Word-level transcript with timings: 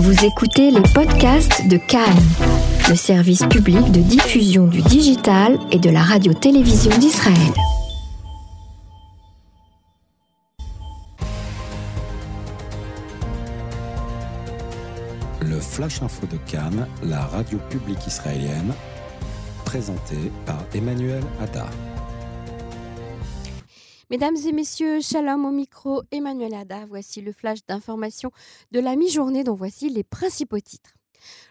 Vous 0.00 0.24
écoutez 0.24 0.70
les 0.70 0.80
podcasts 0.94 1.66
de 1.66 1.76
Cannes, 1.76 2.22
le 2.88 2.94
service 2.94 3.44
public 3.46 3.90
de 3.90 3.98
diffusion 3.98 4.68
du 4.68 4.80
digital 4.80 5.58
et 5.72 5.78
de 5.80 5.90
la 5.90 6.02
radio-télévision 6.02 6.96
d'Israël. 6.98 7.34
Le 15.40 15.58
Flash 15.58 16.00
Info 16.00 16.28
de 16.28 16.36
Cannes, 16.48 16.86
la 17.02 17.22
radio 17.22 17.58
publique 17.68 18.06
israélienne, 18.06 18.72
présenté 19.64 20.30
par 20.46 20.60
Emmanuel 20.74 21.24
Hadar. 21.42 21.70
Mesdames 24.10 24.38
et 24.46 24.52
messieurs, 24.52 25.02
shalom 25.02 25.44
au 25.44 25.50
micro, 25.50 26.00
Emmanuel 26.10 26.54
Hadar. 26.54 26.86
Voici 26.86 27.20
le 27.20 27.30
flash 27.30 27.58
d'information 27.66 28.30
de 28.70 28.80
la 28.80 28.96
mi-journée 28.96 29.44
dont 29.44 29.54
voici 29.54 29.90
les 29.90 30.02
principaux 30.02 30.60
titres. 30.60 30.94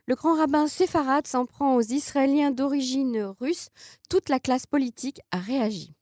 Le 0.07 0.15
grand 0.15 0.35
rabbin 0.35 0.65
séfarade 0.65 1.27
s'en 1.27 1.45
prend 1.45 1.75
aux 1.75 1.83
Israéliens 1.83 2.49
d'origine 2.49 3.35
russe. 3.39 3.67
Toute 4.09 4.29
la 4.29 4.39
classe 4.39 4.65
politique 4.65 5.21
a 5.29 5.37
réagi. 5.37 5.93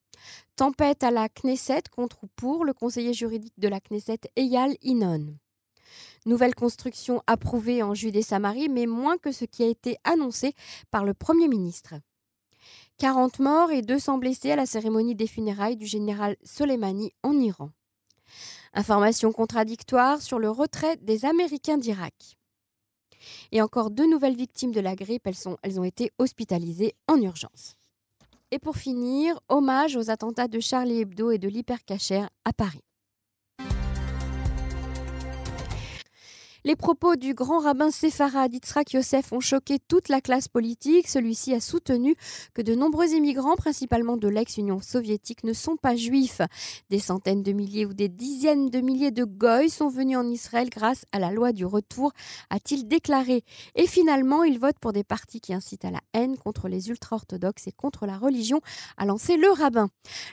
Tempête 0.56 1.04
à 1.04 1.12
la 1.12 1.28
Knesset 1.28 1.84
contre 1.92 2.24
ou 2.24 2.28
pour 2.38 2.64
le 2.64 2.74
conseiller 2.74 3.14
juridique 3.14 3.60
de 3.60 3.68
la 3.68 3.82
Knesset, 3.82 4.22
Eyal 4.38 4.78
Inon. 4.82 5.36
Nouvelle 6.26 6.56
construction 6.56 7.22
approuvée 7.28 7.84
en 7.84 7.94
Judée-Samarie, 7.94 8.70
mais 8.70 8.86
moins 8.86 9.18
que 9.18 9.34
ce 9.34 9.44
qui 9.44 9.62
a 9.64 9.68
été 9.68 9.98
annoncé 10.06 10.54
par 10.90 11.04
le 11.04 11.14
Premier 11.14 11.50
ministre. 11.50 11.96
40 12.98 13.40
morts 13.40 13.72
et 13.72 13.82
200 13.82 14.20
blessés 14.20 14.52
à 14.52 14.56
la 14.56 14.66
cérémonie 14.66 15.16
des 15.16 15.28
funérailles 15.28 15.76
du 15.76 15.86
général 15.86 16.38
Soleimani 16.44 17.12
en 17.24 17.34
Iran. 17.34 17.72
Informations 18.74 19.34
contradictoires 19.34 20.22
sur 20.22 20.40
le 20.40 20.50
retrait 20.50 20.96
des 20.98 21.26
Américains 21.26 21.78
d'Irak. 21.78 22.38
Et 23.52 23.62
encore 23.62 23.92
deux 23.92 24.10
nouvelles 24.10 24.36
victimes 24.36 24.72
de 24.72 24.80
la 24.80 24.96
grippe, 24.96 25.28
elles, 25.28 25.80
ont 25.80 25.84
été 25.84 26.12
hospitalisées 26.20 26.96
en 27.08 27.22
urgence. 27.22 27.76
Et 28.52 28.60
pour 28.60 28.78
finir, 28.78 29.40
hommage 29.50 29.98
aux 29.98 30.10
attentats 30.10 30.48
de 30.48 30.62
Charlie 30.62 31.02
Hebdo 31.02 31.32
et 31.32 31.38
de 31.38 31.50
l'hypercachère 31.50 32.30
à 32.46 32.54
Paris. 32.54 32.84
Les 36.68 36.76
propos 36.76 37.16
du 37.16 37.36
grand 37.36 37.60
rabbin 37.60 37.92
séfarade 37.92 38.56
Yitzhak 38.56 38.94
Yosef 38.94 39.32
ont 39.32 39.40
choqué 39.40 39.78
toute 39.88 40.10
la 40.10 40.20
classe 40.20 40.48
politique. 40.48 41.08
Celui-ci 41.08 41.54
a 41.54 41.60
soutenu 41.60 42.16
que 42.56 42.64
de 42.64 42.74
nombreux 42.74 43.10
immigrants, 43.10 43.56
principalement 43.56 44.18
de 44.18 44.28
l'ex-Union 44.28 44.82
soviétique, 44.82 45.44
ne 45.44 45.54
sont 45.54 45.78
pas 45.78 45.96
juifs. 45.96 46.42
Des 46.90 46.98
centaines 46.98 47.44
de 47.44 47.52
milliers 47.52 47.86
ou 47.86 47.94
des 47.94 48.10
dizaines 48.10 48.72
de 48.72 48.82
milliers 48.82 49.12
de 49.12 49.26
goy 49.26 49.70
sont 49.70 49.90
venus 49.90 50.18
en 50.18 50.28
Israël 50.28 50.72
grâce 50.72 51.06
à 51.12 51.20
la 51.20 51.30
loi 51.30 51.52
du 51.52 51.68
retour, 51.68 52.14
a-t-il 52.50 52.88
déclaré. 52.88 53.44
Et 53.76 53.86
finalement, 53.86 54.44
il 54.44 54.58
vote 54.58 54.80
pour 54.82 54.92
des 54.92 55.04
partis 55.04 55.42
qui 55.42 55.54
incitent 55.54 55.86
à 55.86 55.92
la 55.92 56.02
haine 56.16 56.36
contre 56.36 56.68
les 56.68 56.90
ultra-orthodoxes 56.90 57.68
et 57.68 57.74
contre 57.74 58.08
la 58.08 58.18
religion, 58.18 58.60
a 58.98 59.06
lancé 59.06 59.38
le 59.38 59.52
rabbin. 59.52 59.90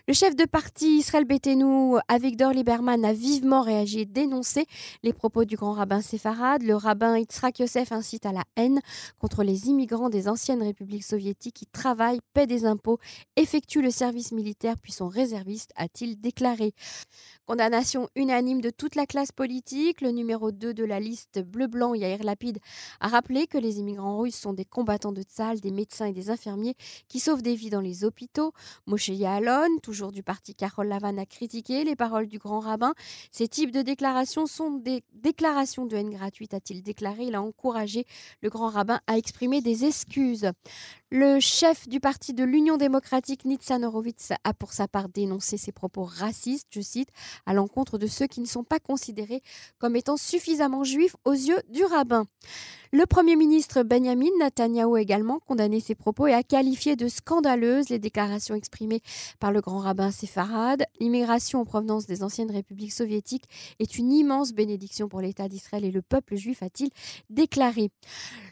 Le 0.08 0.14
chef 0.14 0.34
de 0.34 0.46
parti 0.46 0.96
Israël 0.96 1.26
Betenu, 1.26 1.98
Avigdor 2.08 2.54
Lieberman, 2.54 3.04
a 3.04 3.12
vivement 3.12 3.60
réagi 3.60 4.00
et 4.00 4.06
dénoncé 4.06 4.64
les 5.02 5.12
propos 5.12 5.44
du 5.44 5.56
grand 5.56 5.74
rabbin 5.74 6.00
séfarade 6.00 6.21
le 6.24 6.74
rabbin 6.74 7.18
Yitzhak 7.18 7.58
Yosef 7.58 7.92
incite 7.92 8.26
à 8.26 8.32
la 8.32 8.44
haine 8.56 8.80
contre 9.18 9.42
les 9.42 9.68
immigrants 9.68 10.08
des 10.08 10.28
anciennes 10.28 10.62
républiques 10.62 11.04
soviétiques 11.04 11.54
qui 11.54 11.66
travaillent, 11.66 12.20
paient 12.32 12.46
des 12.46 12.64
impôts, 12.64 12.98
effectuent 13.36 13.82
le 13.82 13.90
service 13.90 14.32
militaire 14.32 14.78
puis 14.78 14.92
sont 14.92 15.08
réservistes, 15.08 15.72
a-t-il 15.76 16.20
déclaré. 16.20 16.74
Condamnation 17.46 18.08
unanime 18.14 18.60
de 18.60 18.70
toute 18.70 18.94
la 18.94 19.04
classe 19.04 19.32
politique. 19.32 20.00
Le 20.00 20.10
numéro 20.10 20.52
2 20.52 20.72
de 20.74 20.84
la 20.84 21.00
liste 21.00 21.42
bleu-blanc, 21.42 21.94
Yair 21.94 22.22
Lapide, 22.22 22.58
a 23.00 23.08
rappelé 23.08 23.46
que 23.48 23.58
les 23.58 23.80
immigrants 23.80 24.18
russes 24.18 24.36
sont 24.36 24.52
des 24.52 24.64
combattants 24.64 25.12
de 25.12 25.22
Tzal, 25.22 25.60
des 25.60 25.72
médecins 25.72 26.06
et 26.06 26.12
des 26.12 26.30
infirmiers 26.30 26.76
qui 27.08 27.18
sauvent 27.18 27.42
des 27.42 27.56
vies 27.56 27.70
dans 27.70 27.80
les 27.80 28.04
hôpitaux. 28.04 28.52
Moshe 28.86 29.08
Yaalon, 29.08 29.78
toujours 29.82 30.12
du 30.12 30.22
parti 30.22 30.54
Carole 30.54 30.86
Lavan, 30.86 31.18
a 31.18 31.26
critiqué 31.26 31.84
les 31.84 31.96
paroles 31.96 32.28
du 32.28 32.38
grand 32.38 32.60
rabbin. 32.60 32.94
Ces 33.32 33.48
types 33.48 33.72
de 33.72 33.82
déclarations 33.82 34.46
sont 34.46 34.70
des 34.70 35.02
déclarations 35.12 35.84
de 35.84 35.96
haine 35.96 36.11
gratuite, 36.12 36.54
a-t-il 36.54 36.82
déclaré. 36.82 37.24
Il 37.24 37.34
a 37.34 37.42
encouragé 37.42 38.06
le 38.40 38.50
grand 38.50 38.68
rabbin 38.68 39.00
à 39.06 39.18
exprimer 39.18 39.60
des 39.60 39.84
excuses. 39.84 40.50
Le 41.14 41.40
chef 41.40 41.90
du 41.90 42.00
parti 42.00 42.32
de 42.32 42.42
l'Union 42.42 42.78
démocratique, 42.78 43.44
Nitzan 43.44 43.82
Horowitz, 43.82 44.30
a 44.44 44.54
pour 44.54 44.72
sa 44.72 44.88
part 44.88 45.10
dénoncé 45.10 45.58
ses 45.58 45.70
propos 45.70 46.04
racistes, 46.04 46.68
je 46.70 46.80
cite, 46.80 47.10
à 47.44 47.52
l'encontre 47.52 47.98
de 47.98 48.06
ceux 48.06 48.26
qui 48.26 48.40
ne 48.40 48.46
sont 48.46 48.64
pas 48.64 48.80
considérés 48.80 49.42
comme 49.78 49.94
étant 49.94 50.16
suffisamment 50.16 50.84
juifs 50.84 51.14
aux 51.26 51.34
yeux 51.34 51.60
du 51.68 51.84
rabbin. 51.84 52.24
Le 52.94 53.04
Premier 53.06 53.36
ministre 53.36 53.82
Benjamin 53.82 54.28
Netanyahu 54.38 54.96
a 54.96 55.00
également 55.00 55.38
condamné 55.38 55.80
ces 55.80 55.94
propos 55.94 56.26
et 56.26 56.34
a 56.34 56.42
qualifié 56.42 56.94
de 56.96 57.08
scandaleuses 57.08 57.88
les 57.88 57.98
déclarations 57.98 58.54
exprimées 58.54 59.00
par 59.38 59.52
le 59.52 59.60
grand 59.60 59.78
rabbin 59.78 60.10
séfarade. 60.10 60.84
L'immigration 61.00 61.60
en 61.60 61.64
provenance 61.64 62.06
des 62.06 62.22
anciennes 62.22 62.50
républiques 62.50 62.92
soviétiques 62.92 63.44
est 63.78 63.98
une 63.98 64.12
immense 64.12 64.52
bénédiction 64.52 65.08
pour 65.08 65.20
l'État 65.20 65.48
d'Israël 65.48 65.84
et 65.84 65.90
le 65.90 66.02
peuple 66.02 66.36
juif, 66.36 66.62
a-t-il 66.62 66.90
déclaré. 67.30 67.90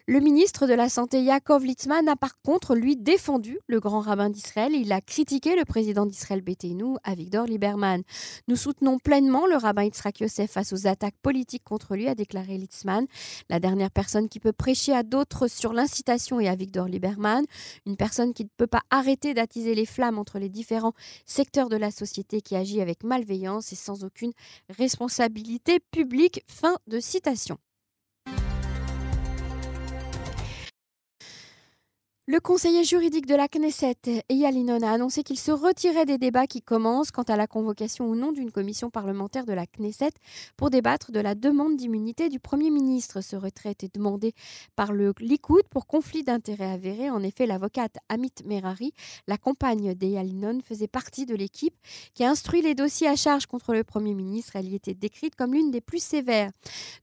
Le 0.06 0.20
ministre 0.20 0.66
de 0.66 0.72
la 0.72 0.88
Santé 0.88 1.22
Yaakov 1.22 1.64
Litzman 1.64 2.08
a 2.08 2.16
par 2.16 2.40
contre, 2.40 2.49
lui, 2.74 2.96
défendu 2.96 3.58
le 3.66 3.80
grand 3.80 4.00
rabbin 4.00 4.30
d'Israël. 4.30 4.72
Il 4.74 4.92
a 4.92 5.00
critiqué 5.00 5.56
le 5.56 5.64
président 5.64 6.06
d'Israël 6.06 6.40
Betenu, 6.40 6.96
Avigdor 7.04 7.46
Lieberman. 7.46 8.02
Nous 8.48 8.56
soutenons 8.56 8.98
pleinement 8.98 9.46
le 9.46 9.56
rabbin 9.56 9.84
Yitzhak 9.84 10.20
Yosef 10.20 10.50
face 10.50 10.72
aux 10.72 10.86
attaques 10.86 11.16
politiques 11.22 11.64
contre 11.64 11.94
lui, 11.94 12.08
a 12.08 12.14
déclaré 12.14 12.58
Litzman. 12.58 13.06
La 13.48 13.60
dernière 13.60 13.90
personne 13.90 14.28
qui 14.28 14.40
peut 14.40 14.52
prêcher 14.52 14.92
à 14.92 15.02
d'autres 15.02 15.48
sur 15.48 15.72
l'incitation 15.72 16.40
est 16.40 16.48
Avigdor 16.48 16.86
Lieberman, 16.86 17.44
une 17.86 17.96
personne 17.96 18.34
qui 18.34 18.44
ne 18.44 18.50
peut 18.56 18.66
pas 18.66 18.82
arrêter 18.90 19.34
d'attiser 19.34 19.74
les 19.74 19.86
flammes 19.86 20.18
entre 20.18 20.38
les 20.38 20.48
différents 20.48 20.94
secteurs 21.26 21.68
de 21.68 21.76
la 21.76 21.90
société 21.90 22.40
qui 22.40 22.56
agit 22.56 22.80
avec 22.80 23.04
malveillance 23.04 23.72
et 23.72 23.76
sans 23.76 24.04
aucune 24.04 24.32
responsabilité 24.68 25.80
publique. 25.90 26.42
Fin 26.46 26.76
de 26.86 27.00
citation. 27.00 27.58
Le 32.30 32.38
conseiller 32.38 32.84
juridique 32.84 33.26
de 33.26 33.34
la 33.34 33.48
Knesset, 33.48 34.22
Eyal 34.28 34.54
Inon, 34.54 34.82
a 34.82 34.92
annoncé 34.92 35.24
qu'il 35.24 35.36
se 35.36 35.50
retirait 35.50 36.06
des 36.06 36.16
débats 36.16 36.46
qui 36.46 36.62
commencent 36.62 37.10
quant 37.10 37.24
à 37.24 37.34
la 37.34 37.48
convocation 37.48 38.06
ou 38.06 38.14
non 38.14 38.30
d'une 38.30 38.52
commission 38.52 38.88
parlementaire 38.88 39.46
de 39.46 39.52
la 39.52 39.66
Knesset 39.66 40.12
pour 40.56 40.70
débattre 40.70 41.10
de 41.10 41.18
la 41.18 41.34
demande 41.34 41.76
d'immunité 41.76 42.28
du 42.28 42.38
Premier 42.38 42.70
ministre. 42.70 43.20
Ce 43.20 43.34
retrait 43.34 43.74
est 43.82 43.92
demandé 43.92 44.32
par 44.76 44.92
le 44.92 45.12
pour 45.70 45.88
conflit 45.88 46.22
d'intérêts 46.22 46.70
avéré. 46.70 47.10
En 47.10 47.24
effet, 47.24 47.46
l'avocate 47.46 47.96
Amit 48.08 48.44
Merari, 48.44 48.92
la 49.26 49.36
compagne 49.36 49.94
d'Eyal 49.94 50.28
Inon, 50.28 50.60
faisait 50.62 50.86
partie 50.86 51.26
de 51.26 51.34
l'équipe 51.34 51.74
qui 52.14 52.22
a 52.22 52.30
instruit 52.30 52.62
les 52.62 52.76
dossiers 52.76 53.08
à 53.08 53.16
charge 53.16 53.46
contre 53.46 53.74
le 53.74 53.82
Premier 53.82 54.14
ministre. 54.14 54.54
Elle 54.54 54.68
y 54.68 54.76
était 54.76 54.94
décrite 54.94 55.34
comme 55.34 55.52
l'une 55.52 55.72
des 55.72 55.80
plus 55.80 56.00
sévères. 56.00 56.52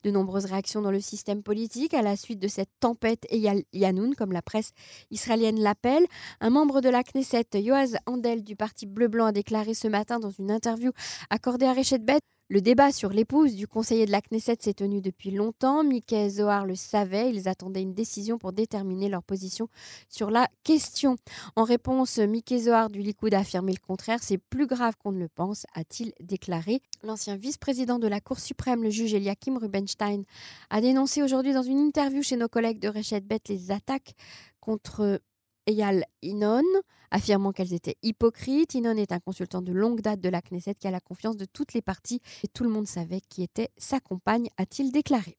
De 0.05 0.09
nombreuses 0.09 0.45
réactions 0.45 0.81
dans 0.81 0.91
le 0.91 1.01
système 1.01 1.43
politique 1.43 1.93
à 1.93 2.01
la 2.01 2.15
suite 2.15 2.39
de 2.39 2.47
cette 2.47 2.71
tempête 2.79 3.25
Eyal 3.29 3.63
Yanoun, 3.73 4.15
comme 4.15 4.31
la 4.31 4.41
presse 4.41 4.71
israélienne 5.17 5.59
l'appelle. 5.59 6.05
Un 6.41 6.51
membre 6.51 6.79
de 6.79 6.89
la 6.89 7.03
Knesset, 7.03 7.47
Yoaz 7.55 7.97
Andel 8.05 8.43
du 8.43 8.55
parti 8.55 8.85
bleu-blanc, 8.85 9.25
a 9.25 9.31
déclaré 9.31 9.73
ce 9.73 9.87
matin 9.87 10.19
dans 10.19 10.29
une 10.29 10.51
interview 10.51 10.91
accordée 11.31 11.65
à 11.65 11.73
Rechet 11.73 11.97
Bet 11.97 12.21
le 12.49 12.61
débat 12.61 12.91
sur 12.91 13.09
l'épouse 13.09 13.55
du 13.55 13.67
conseiller 13.67 14.05
de 14.05 14.11
la 14.11 14.21
Knesset 14.21 14.57
s'est 14.61 14.73
tenu 14.73 15.01
depuis 15.01 15.31
longtemps. 15.31 15.83
Mickey 15.83 16.29
Zohar 16.29 16.65
le 16.65 16.75
savait. 16.75 17.29
Ils 17.29 17.49
attendaient 17.49 17.81
une 17.81 17.93
décision 17.93 18.37
pour 18.37 18.53
déterminer 18.53 19.09
leur 19.09 19.21
position 19.21 19.67
sur 20.07 20.31
la 20.31 20.47
question. 20.63 21.17
En 21.57 21.63
réponse, 21.63 22.19
Mickey 22.19 22.59
Zohar 22.59 22.89
du 22.89 22.99
Likoud 22.99 23.33
a 23.33 23.39
affirmé 23.39 23.73
le 23.73 23.85
contraire. 23.85 24.19
C'est 24.21 24.37
plus 24.37 24.65
grave 24.65 24.95
qu'on 24.97 25.11
ne 25.11 25.19
le 25.19 25.27
pense, 25.27 25.65
a-t-il 25.73 26.13
déclaré. 26.21 26.81
L'ancien 27.03 27.35
vice-président 27.35 27.99
de 27.99 28.07
la 28.07 28.21
Cour 28.21 28.39
suprême, 28.39 28.81
le 28.81 28.89
juge 28.89 29.13
Eliakim 29.13 29.57
Rubenstein, 29.57 30.23
a 30.69 30.79
dénoncé 30.79 31.23
aujourd'hui 31.23 31.53
dans 31.53 31.63
une 31.63 31.79
interview 31.79 32.21
chez 32.21 32.37
nos 32.37 32.47
collègues 32.47 32.79
de 32.79 32.87
Rechet 32.87 33.21
Bet 33.21 33.41
les 33.49 33.71
attaques 33.71 34.13
contre 34.61 35.21
Eyal 35.67 36.05
Inon, 36.21 36.63
affirmant 37.11 37.51
qu'elles 37.51 37.73
étaient 37.73 37.97
hypocrites. 38.01 38.73
Inon 38.73 38.95
est 38.95 39.11
un 39.11 39.19
consultant 39.19 39.61
de 39.61 39.73
longue 39.73 40.01
date 40.01 40.21
de 40.21 40.29
la 40.29 40.41
Knesset 40.41 40.75
qui 40.75 40.87
a 40.87 40.91
la 40.91 41.01
confiance 41.01 41.37
de 41.37 41.45
toutes 41.45 41.73
les 41.73 41.81
parties 41.81 42.21
et 42.43 42.47
tout 42.47 42.63
le 42.63 42.69
monde 42.69 42.87
savait 42.87 43.21
qui 43.21 43.43
était 43.43 43.69
sa 43.77 43.99
compagne, 43.99 44.47
a-t-il 44.57 44.91
déclaré. 44.91 45.37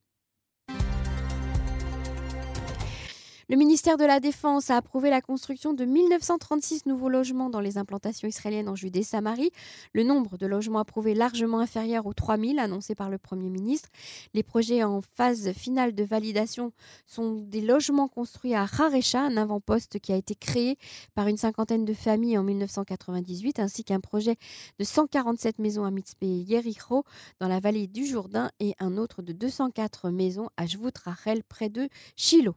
Le 3.51 3.57
ministère 3.57 3.97
de 3.97 4.05
la 4.05 4.21
Défense 4.21 4.69
a 4.69 4.77
approuvé 4.77 5.09
la 5.09 5.23
construction 5.23 5.73
de 5.73 5.87
1936 5.87 6.85
nouveaux 6.85 7.09
logements 7.09 7.49
dans 7.49 7.61
les 7.61 7.79
implantations 7.79 8.29
israéliennes 8.29 8.69
en 8.69 8.75
Judée-Samarie. 8.75 9.53
Le 9.95 10.03
nombre 10.03 10.37
de 10.37 10.47
logements 10.47 10.81
approuvés 10.81 11.15
largement 11.15 11.61
inférieur 11.61 12.05
aux 12.05 12.13
3000 12.13 12.59
annoncés 12.59 12.95
par 12.95 13.09
le 13.09 13.17
Premier 13.17 13.49
ministre. 13.49 13.89
Les 14.35 14.43
projets 14.43 14.85
en 14.85 15.01
phase 15.01 15.51
finale 15.53 15.95
de 15.95 16.05
validation 16.05 16.73
sont 17.07 17.37
des 17.37 17.63
logements 17.63 18.09
construits 18.09 18.53
à 18.53 18.65
Harecha, 18.65 19.23
un 19.23 19.39
avant-poste 19.39 19.99
qui 19.99 20.13
a 20.13 20.17
été 20.17 20.35
créé 20.35 20.77
par 21.15 21.27
une 21.27 21.39
cinquantaine 21.39 21.87
de 21.87 21.95
familles 21.95 22.37
en 22.37 22.43
1998, 22.43 23.61
ainsi 23.61 23.83
qu'un 23.83 24.01
projet 24.01 24.37
de 24.79 24.85
147 24.85 25.59
maisons 25.59 25.87
à 25.87 25.91
Mitzpeh 25.91 26.27
Yericho 26.27 27.03
dans 27.41 27.49
la 27.49 27.61
vallée 27.61 27.87
du 27.87 28.05
Jourdain 28.05 28.51
et 28.61 28.75
un 28.79 28.99
autre 28.99 29.23
de 29.23 29.33
204 29.33 30.11
maisons 30.11 30.51
à 30.59 30.67
Jvout 30.67 30.93
Rachel 31.03 31.43
près 31.45 31.71
de 31.71 31.89
Shiloh. 32.15 32.55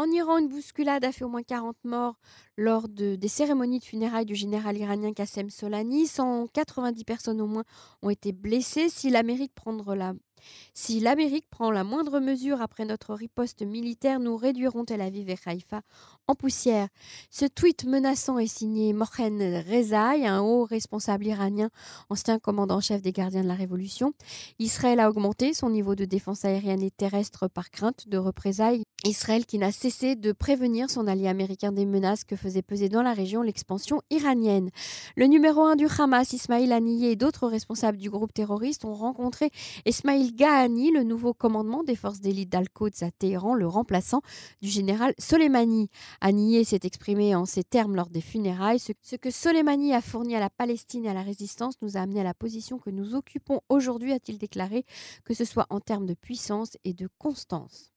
En 0.00 0.10
Iran, 0.12 0.38
une 0.38 0.48
bousculade 0.48 1.04
a 1.04 1.12
fait 1.12 1.26
au 1.26 1.28
moins 1.28 1.42
40 1.42 1.76
morts 1.84 2.18
lors 2.56 2.88
de, 2.88 3.16
des 3.16 3.28
cérémonies 3.28 3.80
de 3.80 3.84
funérailles 3.84 4.24
du 4.24 4.34
général 4.34 4.78
iranien 4.78 5.12
Qassem 5.12 5.50
Solani. 5.50 6.06
190 6.06 7.04
personnes 7.04 7.38
au 7.42 7.46
moins 7.46 7.64
ont 8.00 8.08
été 8.08 8.32
blessées. 8.32 8.88
Si 8.88 9.10
l'Amérique 9.10 9.54
prendre 9.54 9.94
la 9.94 10.14
si 10.74 11.00
l'Amérique 11.00 11.48
prend 11.50 11.70
la 11.70 11.84
moindre 11.84 12.20
mesure 12.20 12.60
après 12.60 12.84
notre 12.84 13.14
riposte 13.14 13.62
militaire, 13.62 14.20
nous 14.20 14.36
réduirons 14.36 14.84
Tel 14.84 15.00
Aviv 15.00 15.28
et 15.30 15.38
Haïfa 15.46 15.82
en 16.26 16.34
poussière. 16.34 16.88
Ce 17.30 17.44
tweet 17.44 17.84
menaçant 17.84 18.38
est 18.38 18.46
signé 18.46 18.92
Mohen 18.92 19.62
Rezaï, 19.68 20.26
un 20.26 20.40
haut 20.40 20.64
responsable 20.64 21.26
iranien, 21.26 21.70
ancien 22.08 22.38
commandant-chef 22.38 23.02
des 23.02 23.12
gardiens 23.12 23.42
de 23.42 23.48
la 23.48 23.54
Révolution. 23.54 24.12
Israël 24.58 25.00
a 25.00 25.10
augmenté 25.10 25.52
son 25.54 25.70
niveau 25.70 25.94
de 25.94 26.04
défense 26.04 26.44
aérienne 26.44 26.82
et 26.82 26.90
terrestre 26.90 27.48
par 27.48 27.70
crainte 27.70 28.08
de 28.08 28.18
représailles. 28.18 28.84
Israël 29.04 29.46
qui 29.46 29.58
n'a 29.58 29.72
cessé 29.72 30.14
de 30.14 30.32
prévenir 30.32 30.90
son 30.90 31.06
allié 31.06 31.26
américain 31.26 31.72
des 31.72 31.86
menaces 31.86 32.24
que 32.24 32.36
faisait 32.36 32.62
peser 32.62 32.88
dans 32.90 33.02
la 33.02 33.14
région 33.14 33.42
l'expansion 33.42 34.02
iranienne. 34.10 34.70
Le 35.16 35.26
numéro 35.26 35.62
un 35.62 35.74
du 35.74 35.86
Hamas, 35.86 36.32
Ismail 36.32 36.70
Haniyeh 36.70 37.12
et 37.12 37.16
d'autres 37.16 37.48
responsables 37.48 37.96
du 37.96 38.10
groupe 38.10 38.34
terroriste 38.34 38.84
ont 38.84 38.94
rencontré 38.94 39.50
Ismail 39.86 40.29
Ghani, 40.32 40.90
le 40.90 41.02
nouveau 41.02 41.34
commandement 41.34 41.82
des 41.82 41.96
forces 41.96 42.20
d'élite 42.20 42.50
d'Al-Quds 42.50 43.02
à 43.02 43.10
Téhéran, 43.10 43.54
le 43.54 43.66
remplaçant 43.66 44.22
du 44.62 44.68
général 44.68 45.14
Soleimani. 45.18 45.88
Haniyeh 46.20 46.64
s'est 46.64 46.80
exprimé 46.84 47.34
en 47.34 47.44
ces 47.44 47.64
termes 47.64 47.96
lors 47.96 48.10
des 48.10 48.20
funérailles. 48.20 48.78
Ce, 48.78 49.16
que 49.16 49.30
Soleimani 49.30 49.94
a 49.94 50.00
fourni 50.00 50.36
à 50.36 50.40
la 50.40 50.50
Palestine 50.50 51.04
et 51.04 51.10
à 51.10 51.14
la 51.14 51.22
résistance 51.22 51.74
nous 51.82 51.96
a 51.96 52.00
amené 52.00 52.20
à 52.20 52.24
la 52.24 52.34
position 52.34 52.78
que 52.78 52.90
nous 52.90 53.14
occupons 53.14 53.60
aujourd'hui, 53.68 54.12
a-t-il 54.12 54.38
déclaré, 54.38 54.84
que 55.24 55.34
ce 55.34 55.44
soit 55.44 55.66
en 55.70 55.80
termes 55.80 56.06
de 56.06 56.14
puissance 56.14 56.76
et 56.84 56.92
de 56.92 57.08
constance. 57.18 57.92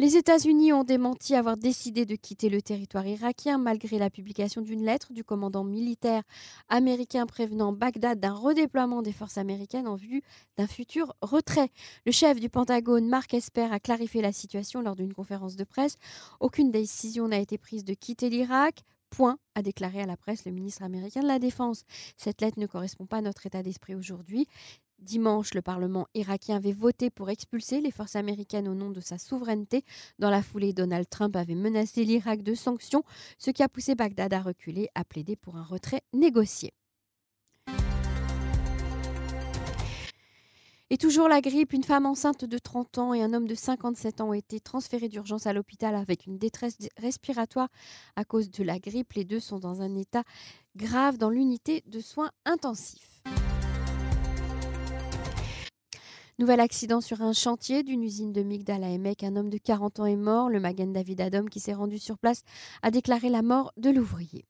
Les 0.00 0.16
États-Unis 0.16 0.72
ont 0.72 0.82
démenti 0.82 1.34
avoir 1.34 1.58
décidé 1.58 2.06
de 2.06 2.14
quitter 2.14 2.48
le 2.48 2.62
territoire 2.62 3.06
irakien 3.06 3.58
malgré 3.58 3.98
la 3.98 4.08
publication 4.08 4.62
d'une 4.62 4.82
lettre 4.82 5.12
du 5.12 5.24
commandant 5.24 5.62
militaire 5.62 6.22
américain 6.70 7.26
prévenant 7.26 7.74
Bagdad 7.74 8.18
d'un 8.18 8.32
redéploiement 8.32 9.02
des 9.02 9.12
forces 9.12 9.36
américaines 9.36 9.86
en 9.86 9.96
vue 9.96 10.22
d'un 10.56 10.66
futur 10.66 11.14
retrait. 11.20 11.68
Le 12.06 12.12
chef 12.12 12.40
du 12.40 12.48
Pentagone, 12.48 13.10
Mark 13.10 13.34
Esper, 13.34 13.68
a 13.70 13.78
clarifié 13.78 14.22
la 14.22 14.32
situation 14.32 14.80
lors 14.80 14.96
d'une 14.96 15.12
conférence 15.12 15.56
de 15.56 15.64
presse. 15.64 15.96
Aucune 16.40 16.70
décision 16.70 17.28
n'a 17.28 17.38
été 17.38 17.58
prise 17.58 17.84
de 17.84 17.92
quitter 17.92 18.30
l'Irak. 18.30 18.80
Point, 19.10 19.38
a 19.54 19.60
déclaré 19.60 20.00
à 20.00 20.06
la 20.06 20.16
presse 20.16 20.46
le 20.46 20.52
ministre 20.52 20.82
américain 20.82 21.20
de 21.20 21.26
la 21.26 21.38
Défense. 21.38 21.82
Cette 22.16 22.40
lettre 22.40 22.58
ne 22.58 22.66
correspond 22.66 23.04
pas 23.04 23.18
à 23.18 23.20
notre 23.20 23.44
état 23.44 23.62
d'esprit 23.62 23.94
aujourd'hui. 23.94 24.46
Dimanche, 25.00 25.54
le 25.54 25.62
Parlement 25.62 26.06
irakien 26.14 26.56
avait 26.56 26.72
voté 26.72 27.10
pour 27.10 27.30
expulser 27.30 27.80
les 27.80 27.90
forces 27.90 28.16
américaines 28.16 28.68
au 28.68 28.74
nom 28.74 28.90
de 28.90 29.00
sa 29.00 29.18
souveraineté. 29.18 29.84
Dans 30.18 30.30
la 30.30 30.42
foulée, 30.42 30.72
Donald 30.72 31.08
Trump 31.08 31.36
avait 31.36 31.54
menacé 31.54 32.04
l'Irak 32.04 32.42
de 32.42 32.54
sanctions, 32.54 33.02
ce 33.38 33.50
qui 33.50 33.62
a 33.62 33.68
poussé 33.68 33.94
Bagdad 33.94 34.32
à 34.32 34.40
reculer, 34.40 34.88
à 34.94 35.04
plaider 35.04 35.36
pour 35.36 35.56
un 35.56 35.64
retrait 35.64 36.02
négocié. 36.12 36.72
Et 40.92 40.98
toujours 40.98 41.28
la 41.28 41.40
grippe, 41.40 41.72
une 41.72 41.84
femme 41.84 42.04
enceinte 42.04 42.44
de 42.44 42.58
30 42.58 42.98
ans 42.98 43.14
et 43.14 43.22
un 43.22 43.32
homme 43.32 43.46
de 43.46 43.54
57 43.54 44.20
ans 44.20 44.30
ont 44.30 44.32
été 44.32 44.58
transférés 44.58 45.08
d'urgence 45.08 45.46
à 45.46 45.52
l'hôpital 45.52 45.94
avec 45.94 46.26
une 46.26 46.36
détresse 46.36 46.78
respiratoire 46.96 47.68
à 48.16 48.24
cause 48.24 48.50
de 48.50 48.64
la 48.64 48.80
grippe. 48.80 49.12
Les 49.12 49.24
deux 49.24 49.38
sont 49.38 49.60
dans 49.60 49.82
un 49.82 49.94
état 49.94 50.24
grave 50.74 51.16
dans 51.16 51.30
l'unité 51.30 51.84
de 51.86 52.00
soins 52.00 52.32
intensifs. 52.44 53.09
Nouvel 56.40 56.60
accident 56.60 57.02
sur 57.02 57.20
un 57.20 57.34
chantier 57.34 57.82
d'une 57.82 58.02
usine 58.02 58.32
de 58.32 58.42
Migdal 58.42 58.82
à 58.82 58.88
Emek. 58.88 59.24
Un 59.24 59.36
homme 59.36 59.50
de 59.50 59.58
40 59.58 60.00
ans 60.00 60.06
est 60.06 60.16
mort. 60.16 60.48
Le 60.48 60.58
Magen 60.58 60.90
David 60.90 61.20
Adam, 61.20 61.44
qui 61.44 61.60
s'est 61.60 61.74
rendu 61.74 61.98
sur 61.98 62.16
place, 62.16 62.44
a 62.80 62.90
déclaré 62.90 63.28
la 63.28 63.42
mort 63.42 63.74
de 63.76 63.90
l'ouvrier. 63.90 64.46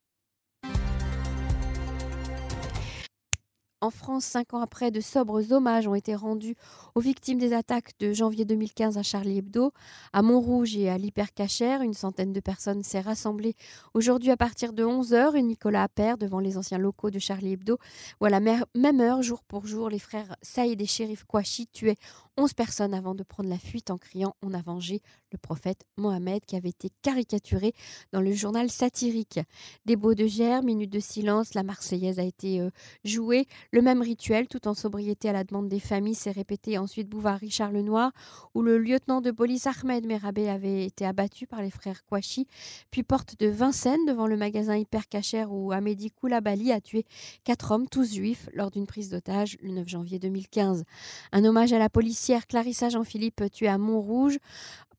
En 3.82 3.88
France, 3.88 4.26
cinq 4.26 4.52
ans 4.52 4.60
après, 4.60 4.90
de 4.90 5.00
sobres 5.00 5.52
hommages 5.52 5.88
ont 5.88 5.94
été 5.94 6.14
rendus 6.14 6.54
aux 6.94 7.00
victimes 7.00 7.38
des 7.38 7.54
attaques 7.54 7.92
de 7.98 8.12
janvier 8.12 8.44
2015 8.44 8.98
à 8.98 9.02
Charlie 9.02 9.38
Hebdo, 9.38 9.72
à 10.12 10.20
Montrouge 10.20 10.76
et 10.76 10.90
à 10.90 10.98
l'Hypercachère. 10.98 11.80
Une 11.80 11.94
centaine 11.94 12.34
de 12.34 12.40
personnes 12.40 12.82
s'est 12.82 13.00
rassemblée 13.00 13.54
aujourd'hui 13.94 14.32
à 14.32 14.36
partir 14.36 14.74
de 14.74 14.84
11h 14.84 15.34
et 15.34 15.40
Nicolas 15.40 15.84
Appert 15.84 16.18
devant 16.18 16.40
les 16.40 16.58
anciens 16.58 16.76
locaux 16.76 17.10
de 17.10 17.18
Charlie 17.18 17.52
Hebdo, 17.54 17.78
où 18.20 18.26
à 18.26 18.28
la 18.28 18.40
même 18.40 19.00
heure, 19.00 19.22
jour 19.22 19.42
pour 19.44 19.66
jour, 19.66 19.88
les 19.88 19.98
frères 19.98 20.36
Saïd 20.42 20.78
et 20.82 20.86
Shérif 20.86 21.24
Kouachi 21.24 21.66
tuaient 21.66 21.96
11 22.36 22.54
personnes 22.54 22.94
avant 22.94 23.14
de 23.14 23.22
prendre 23.22 23.48
la 23.48 23.58
fuite 23.58 23.90
en 23.90 23.98
criant 23.98 24.34
On 24.42 24.54
a 24.54 24.62
vengé 24.62 25.02
le 25.32 25.38
prophète 25.38 25.84
Mohamed 25.96 26.44
qui 26.44 26.56
avait 26.56 26.70
été 26.70 26.90
caricaturé 27.02 27.74
dans 28.12 28.20
le 28.20 28.32
journal 28.32 28.70
satirique. 28.70 29.40
Des 29.84 29.96
beaux 29.96 30.14
de 30.14 30.26
guerre, 30.26 30.62
minutes 30.62 30.92
de 30.92 31.00
silence, 31.00 31.54
la 31.54 31.62
Marseillaise 31.62 32.18
a 32.18 32.24
été 32.24 32.60
euh, 32.60 32.70
jouée. 33.04 33.46
Le 33.72 33.82
même 33.82 34.02
rituel, 34.02 34.49
tout 34.49 34.67
en 34.67 34.75
sobriété 34.75 35.28
à 35.28 35.32
la 35.32 35.44
demande 35.44 35.69
des 35.69 35.78
familles, 35.78 36.17
s'est 36.17 36.32
répété 36.32 36.76
ensuite 36.76 37.08
boulevard 37.08 37.38
Richard 37.38 37.70
Lenoir, 37.70 38.11
où 38.52 38.62
le 38.62 38.78
lieutenant 38.78 39.20
de 39.20 39.31
police 39.31 39.69
Ahmed 39.69 40.06
Merabé 40.06 40.49
avait 40.49 40.87
été 40.87 41.06
abattu 41.06 41.46
par 41.46 41.62
les 41.62 41.70
frères 41.70 42.05
Kouachi, 42.05 42.49
puis 42.90 43.05
porte 43.05 43.38
de 43.38 43.46
Vincennes 43.46 44.05
devant 44.06 44.26
le 44.26 44.37
magasin 44.37 44.76
Hyper 44.76 45.05
où 45.49 45.70
Amédi 45.70 46.11
Koulabali 46.11 46.72
a 46.72 46.81
tué 46.81 47.05
quatre 47.44 47.70
hommes, 47.70 47.88
tous 47.88 48.12
juifs, 48.14 48.49
lors 48.55 48.72
d'une 48.72 48.87
prise 48.88 49.08
d'otage 49.08 49.56
le 49.62 49.70
9 49.70 49.87
janvier 49.88 50.19
2015. 50.19 50.82
Un 51.31 51.44
hommage 51.44 51.73
à 51.73 51.78
la 51.78 51.88
policière 51.88 52.49
Clarissa 52.49 52.88
Jean-Philippe 52.88 53.52
tuée 53.52 53.69
à 53.69 53.78
Montrouge 53.78 54.38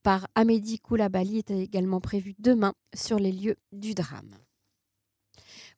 par 0.02 0.28
Amédi 0.34 0.80
Koulabali 0.80 1.40
est 1.40 1.52
également 1.52 2.00
prévu 2.00 2.36
demain 2.40 2.74
sur 2.94 3.20
les 3.20 3.34
lieux 3.34 3.58
du 3.74 3.94
drame. 3.96 4.32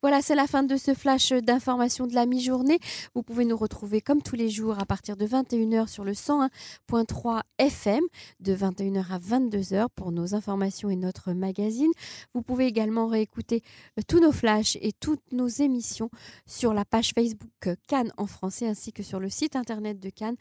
Voilà, 0.03 0.21
c'est 0.21 0.35
la 0.35 0.45
fin 0.47 0.63
de 0.63 0.75
ce 0.75 0.94
flash 0.94 1.31
d'information 1.31 2.07
de 2.07 2.13
la 2.13 2.25
mi-journée. 2.25 2.77
Vous 3.15 3.23
pouvez 3.23 3.45
nous 3.45 3.55
retrouver 3.55 4.01
comme 4.01 4.21
tous 4.21 4.35
les 4.35 4.50
jours 4.50 4.77
à 4.77 4.85
partir 4.85 5.15
de 5.15 5.25
21h 5.25 5.88
sur 5.88 6.03
le 6.03 6.11
101.3 6.11 7.39
FM, 7.57 8.01
de 8.41 8.53
21h 8.53 9.13
à 9.13 9.19
22h 9.19 9.88
pour 9.95 10.11
nos 10.11 10.35
informations 10.35 10.89
et 10.89 10.97
notre 10.97 11.31
magazine. 11.31 11.91
Vous 12.33 12.41
pouvez 12.41 12.65
également 12.65 13.07
réécouter 13.07 13.63
euh, 13.97 14.01
tous 14.05 14.19
nos 14.19 14.33
flashs 14.33 14.75
et 14.81 14.91
toutes 14.91 15.31
nos 15.31 15.47
émissions 15.47 16.09
sur 16.45 16.73
la 16.73 16.83
page 16.83 17.13
Facebook 17.15 17.69
Cannes 17.88 18.11
en 18.17 18.27
français 18.27 18.67
ainsi 18.67 18.91
que 18.91 19.03
sur 19.03 19.22
le 19.22 19.29
site 19.29 19.55
internet 19.55 20.01
de 20.01 20.10
Cannes 20.10 20.36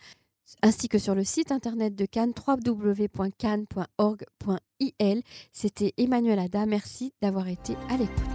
ainsi 0.60 0.88
que 0.88 0.98
sur 0.98 1.14
le 1.14 1.22
site 1.22 1.52
internet 1.52 1.94
de 1.94 2.04
Cannes 2.04 2.32
www.cannes.org.il. 2.36 5.22
C'était 5.52 5.94
Emmanuel 5.98 6.40
Ada, 6.40 6.66
merci 6.66 7.12
d'avoir 7.22 7.46
été 7.46 7.76
à 7.88 7.96
l'écoute. 7.96 8.31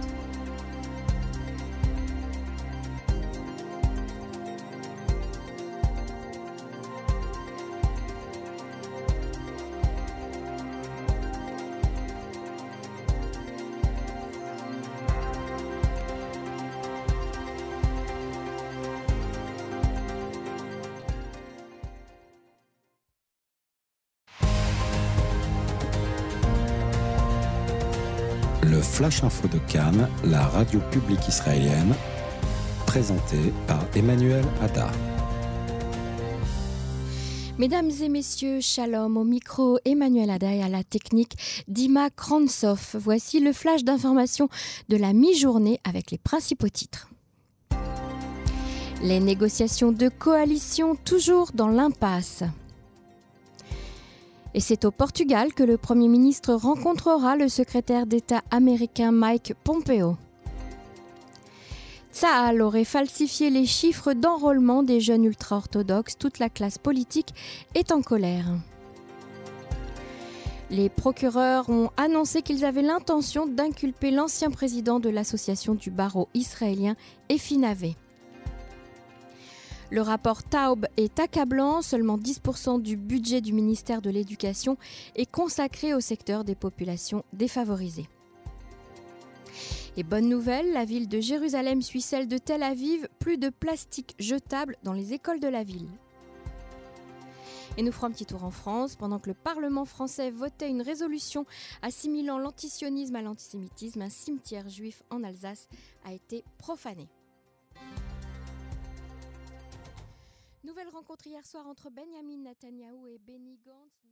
Flash 28.76 29.24
Info 29.24 29.48
de 29.48 29.58
Cannes, 29.70 30.08
la 30.24 30.46
radio 30.46 30.80
publique 30.90 31.26
israélienne, 31.26 31.94
présentée 32.86 33.52
par 33.66 33.80
Emmanuel 33.94 34.44
Hadar. 34.62 34.92
Mesdames 37.56 37.90
et 38.02 38.08
messieurs, 38.08 38.60
shalom 38.60 39.16
au 39.16 39.24
micro 39.24 39.78
Emmanuel 39.84 40.30
Ada 40.30 40.54
et 40.54 40.62
à 40.62 40.68
la 40.68 40.84
technique 40.84 41.64
Dima 41.66 42.10
Krantsov. 42.10 42.94
Voici 42.94 43.40
le 43.40 43.52
flash 43.52 43.82
d'information 43.82 44.48
de 44.88 44.96
la 44.96 45.12
mi-journée 45.12 45.80
avec 45.84 46.10
les 46.10 46.18
principaux 46.18 46.68
titres. 46.68 47.10
Les 49.02 49.18
négociations 49.18 49.92
de 49.92 50.08
coalition 50.08 50.94
toujours 50.94 51.50
dans 51.54 51.68
l'impasse. 51.68 52.44
Et 54.54 54.60
c'est 54.60 54.84
au 54.84 54.90
Portugal 54.90 55.52
que 55.52 55.62
le 55.62 55.76
Premier 55.76 56.08
ministre 56.08 56.54
rencontrera 56.54 57.36
le 57.36 57.48
secrétaire 57.48 58.06
d'État 58.06 58.42
américain 58.50 59.12
Mike 59.12 59.54
Pompeo. 59.62 60.16
Tsahal 62.12 62.62
aurait 62.62 62.84
falsifié 62.84 63.50
les 63.50 63.66
chiffres 63.66 64.14
d'enrôlement 64.14 64.82
des 64.82 65.00
jeunes 65.00 65.24
ultra-orthodoxes. 65.24 66.16
Toute 66.18 66.38
la 66.38 66.48
classe 66.48 66.78
politique 66.78 67.34
est 67.74 67.92
en 67.92 68.02
colère. 68.02 68.46
Les 70.70 70.88
procureurs 70.88 71.68
ont 71.70 71.90
annoncé 71.96 72.42
qu'ils 72.42 72.64
avaient 72.64 72.82
l'intention 72.82 73.46
d'inculper 73.46 74.10
l'ancien 74.10 74.50
président 74.50 75.00
de 75.00 75.08
l'association 75.08 75.74
du 75.74 75.90
barreau 75.90 76.28
israélien, 76.34 76.94
Efinavé. 77.28 77.96
Le 79.90 80.02
rapport 80.02 80.42
Taub 80.42 80.86
est 80.98 81.18
accablant, 81.18 81.80
seulement 81.80 82.18
10% 82.18 82.82
du 82.82 82.98
budget 82.98 83.40
du 83.40 83.54
ministère 83.54 84.02
de 84.02 84.10
l'Éducation 84.10 84.76
est 85.14 85.30
consacré 85.30 85.94
au 85.94 86.00
secteur 86.00 86.44
des 86.44 86.54
populations 86.54 87.24
défavorisées. 87.32 88.06
Et 89.96 90.02
bonne 90.02 90.28
nouvelle, 90.28 90.72
la 90.74 90.84
ville 90.84 91.08
de 91.08 91.20
Jérusalem 91.20 91.80
suit 91.80 92.02
celle 92.02 92.28
de 92.28 92.36
Tel 92.36 92.62
Aviv, 92.62 93.08
plus 93.18 93.38
de 93.38 93.48
plastique 93.48 94.14
jetable 94.18 94.76
dans 94.82 94.92
les 94.92 95.14
écoles 95.14 95.40
de 95.40 95.48
la 95.48 95.64
ville. 95.64 95.88
Et 97.78 97.82
nous 97.82 97.90
ferons 97.90 98.08
un 98.08 98.12
petit 98.12 98.26
tour 98.26 98.44
en 98.44 98.50
France. 98.50 98.94
Pendant 98.94 99.18
que 99.18 99.30
le 99.30 99.34
Parlement 99.34 99.86
français 99.86 100.30
votait 100.30 100.68
une 100.68 100.82
résolution 100.82 101.46
assimilant 101.80 102.38
l'antisionisme 102.38 103.16
à 103.16 103.22
l'antisémitisme, 103.22 104.02
un 104.02 104.10
cimetière 104.10 104.68
juif 104.68 105.02
en 105.10 105.24
Alsace 105.24 105.66
a 106.04 106.12
été 106.12 106.44
profané. 106.58 107.08
Nouvelle 110.64 110.88
rencontre 110.88 111.26
hier 111.26 111.46
soir 111.46 111.66
entre 111.66 111.88
Benjamin 111.88 112.38
Netanyahu 112.38 113.08
et 113.08 113.18
Benny 113.18 113.58
Gantz. 113.64 114.08